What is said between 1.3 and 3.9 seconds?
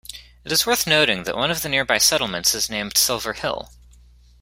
one of the nearby settlements is named Silver Hill.